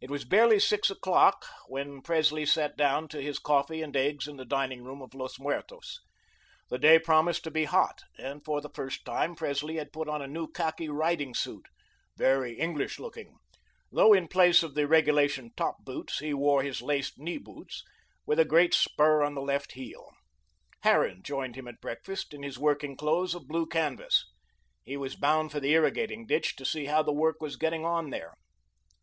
It 0.00 0.10
was 0.10 0.24
barely 0.24 0.58
six 0.58 0.88
o'clock 0.90 1.44
when 1.68 2.00
Presley 2.00 2.46
sat 2.46 2.74
down 2.78 3.06
to 3.08 3.20
his 3.20 3.38
coffee 3.38 3.82
and 3.82 3.94
eggs 3.94 4.26
in 4.26 4.38
the 4.38 4.46
dining 4.46 4.82
room 4.82 5.02
of 5.02 5.12
Los 5.12 5.38
Muertos. 5.38 6.00
The 6.70 6.78
day 6.78 6.98
promised 6.98 7.44
to 7.44 7.50
be 7.50 7.64
hot, 7.66 8.00
and 8.16 8.42
for 8.42 8.62
the 8.62 8.70
first 8.70 9.04
time, 9.04 9.34
Presley 9.34 9.76
had 9.76 9.92
put 9.92 10.08
on 10.08 10.22
a 10.22 10.26
new 10.26 10.48
khaki 10.50 10.88
riding 10.88 11.34
suit, 11.34 11.66
very 12.16 12.58
English 12.58 12.98
looking, 12.98 13.36
though 13.92 14.14
in 14.14 14.26
place 14.26 14.62
of 14.62 14.74
the 14.74 14.88
regulation 14.88 15.50
top 15.54 15.84
boots, 15.84 16.20
he 16.20 16.32
wore 16.32 16.62
his 16.62 16.80
laced 16.80 17.18
knee 17.18 17.36
boots, 17.36 17.84
with 18.24 18.38
a 18.40 18.46
great 18.46 18.72
spur 18.72 19.20
on 19.22 19.34
the 19.34 19.42
left 19.42 19.72
heel. 19.72 20.08
Harran 20.82 21.22
joined 21.22 21.56
him 21.56 21.68
at 21.68 21.82
breakfast, 21.82 22.32
in 22.32 22.42
his 22.42 22.58
working 22.58 22.96
clothes 22.96 23.34
of 23.34 23.46
blue 23.46 23.66
canvas. 23.66 24.24
He 24.82 24.96
was 24.96 25.14
bound 25.14 25.52
for 25.52 25.60
the 25.60 25.74
irrigating 25.74 26.24
ditch 26.26 26.56
to 26.56 26.64
see 26.64 26.86
how 26.86 27.02
the 27.02 27.12
work 27.12 27.42
was 27.42 27.56
getting 27.58 27.84
on 27.84 28.08
there. 28.08 28.32